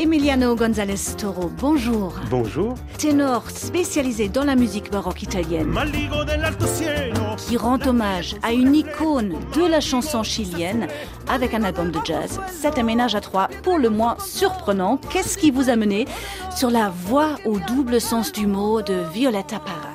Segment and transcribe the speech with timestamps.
[0.00, 2.14] Emiliano González Toro, bonjour.
[2.30, 2.76] Bonjour.
[2.98, 5.74] Ténor spécialisé dans la musique baroque italienne,
[7.36, 10.86] qui rend hommage à une icône de la chanson chilienne
[11.28, 12.40] avec un album de jazz.
[12.46, 15.00] Cet aménage à trois, pour le moins surprenant.
[15.10, 16.06] Qu'est-ce qui vous a mené
[16.54, 19.90] sur la voix au double sens du mot de Violetta Parra?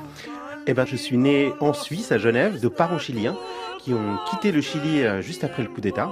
[0.68, 3.38] Eh ben, je suis né en Suisse, à Genève, de parents chiliens
[3.80, 6.10] qui ont quitté le Chili euh, juste après le coup d'État.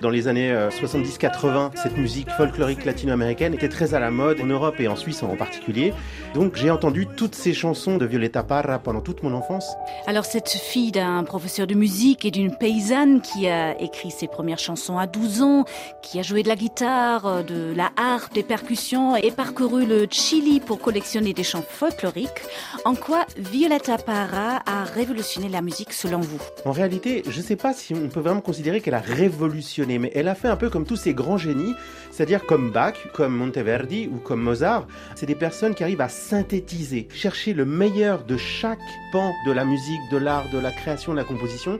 [0.00, 4.46] Dans les années 70-80, euh, cette musique folklorique latino-américaine était très à la mode en
[4.46, 5.92] Europe et en Suisse en particulier.
[6.32, 9.76] Donc j'ai entendu toutes ces chansons de Violeta Parra pendant toute mon enfance.
[10.06, 14.58] Alors cette fille d'un professeur de musique et d'une paysanne qui a écrit ses premières
[14.58, 15.64] chansons à 12 ans,
[16.00, 20.06] qui a joué de la guitare, euh, de la harpe, des percussions et parcouru le
[20.10, 22.40] Chili pour collectionner des chants folkloriques,
[22.86, 26.40] en quoi Violeta Parra a révolutionné la musique selon vous?
[26.64, 30.12] En réalité, je ne sais pas si on peut vraiment considérer qu'elle a révolutionné mais
[30.14, 31.74] elle a fait un peu comme tous ces grands génies,
[32.10, 34.86] c'est-à-dire comme Bach, comme Monteverdi ou comme Mozart.
[35.14, 38.78] C'est des personnes qui arrivent à synthétiser, chercher le meilleur de chaque
[39.12, 41.78] pan de la musique, de l'art, de la création, de la composition.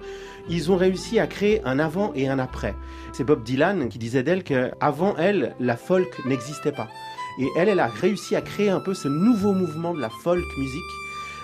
[0.49, 2.75] Ils ont réussi à créer un avant et un après.
[3.13, 6.89] C'est Bob Dylan qui disait d'elle qu'avant elle, la folk n'existait pas.
[7.41, 10.45] Et elle, elle a réussi à créer un peu ce nouveau mouvement de la folk
[10.59, 10.83] musique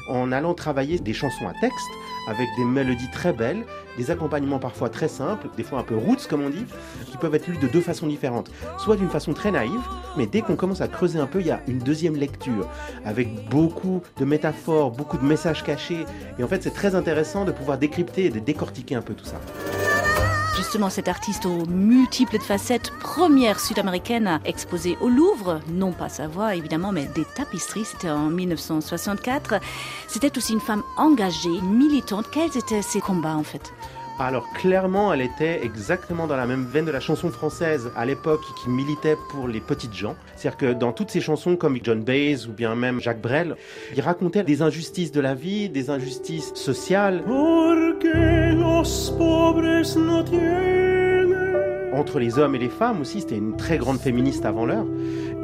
[0.08, 1.88] en allant travailler des chansons à texte
[2.28, 3.64] avec des mélodies très belles,
[3.96, 6.64] des accompagnements parfois très simples, des fois un peu roots comme on dit,
[7.06, 8.50] qui peuvent être lus de deux façons différentes.
[8.78, 9.80] Soit d'une façon très naïve,
[10.16, 12.68] mais dès qu'on commence à creuser un peu, il y a une deuxième lecture
[13.04, 16.04] avec beaucoup de métaphores, beaucoup de messages cachés.
[16.38, 19.24] Et en fait, c'est très intéressant de pouvoir décrypter et de décortiquer un peu tout
[19.24, 19.40] ça.
[20.56, 26.54] Justement, cette artiste aux multiples facettes, première sud-américaine exposée au Louvre, non pas sa voix
[26.54, 29.60] évidemment, mais des tapisseries, c'était en 1964.
[30.08, 32.30] C'était aussi une femme engagée, militante.
[32.32, 33.74] Quels étaient ses combats en fait?
[34.18, 38.40] Alors clairement, elle était exactement dans la même veine de la chanson française à l'époque
[38.62, 40.16] qui militait pour les petites gens.
[40.36, 43.56] C'est-à-dire que dans toutes ces chansons comme John Baez ou bien même Jacques Brel,
[43.94, 47.22] il racontait des injustices de la vie, des injustices sociales.
[51.96, 54.84] Entre les hommes et les femmes aussi, c'était une très grande féministe avant l'heure.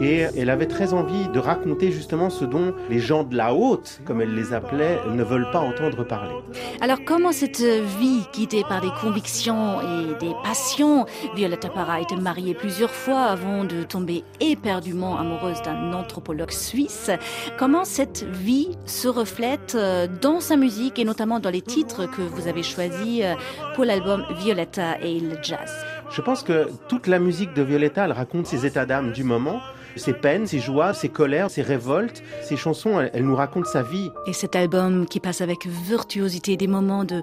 [0.03, 4.01] Et elle avait très envie de raconter justement ce dont les gens de la haute,
[4.05, 6.35] comme elle les appelait, ne veulent pas entendre parler.
[6.83, 12.53] Alors comment cette vie guidée par des convictions et des passions, Violetta Parra était mariée
[12.53, 17.11] plusieurs fois avant de tomber éperdument amoureuse d'un anthropologue suisse,
[17.59, 22.21] comment cette vie se reflète euh, dans sa musique et notamment dans les titres que
[22.21, 23.35] vous avez choisis euh,
[23.75, 25.71] pour l'album Violetta et le jazz?
[26.15, 29.61] Je pense que toute la musique de Violetta, elle raconte ses états d'âme du moment
[29.97, 32.23] ses peines, ses joies, ses colères, ses révoltes.
[32.43, 34.11] Ses chansons, elles, nous racontent sa vie.
[34.27, 37.23] Et cet album qui passe avec virtuosité des moments de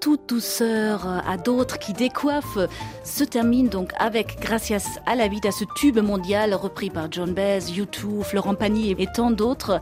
[0.00, 2.58] toute douceur à d'autres qui décoiffent
[3.04, 7.32] se termine donc avec Gracias à la vie, à ce tube mondial repris par John
[7.32, 9.80] Baez, U2, Florent Pagny et tant d'autres.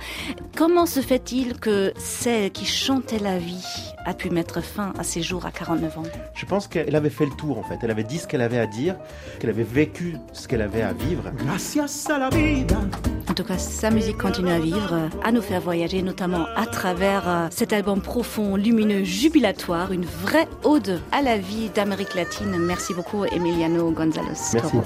[0.57, 3.65] Comment se fait-il que celle qui chantait la vie
[4.05, 6.03] a pu mettre fin à ses jours à 49 ans?
[6.35, 7.79] Je pense qu'elle avait fait le tour en fait.
[7.83, 8.97] Elle avait dit ce qu'elle avait à dire,
[9.39, 11.31] qu'elle avait vécu ce qu'elle avait à vivre.
[11.37, 12.79] Gracias a la vida.
[13.29, 17.29] En tout cas, sa musique continue à vivre, à nous faire voyager, notamment à travers
[17.29, 22.57] euh, cet album profond, lumineux, jubilatoire, une vraie ode à la vie d'Amérique latine.
[22.59, 24.29] Merci beaucoup, Emiliano González.
[24.55, 24.77] Merci.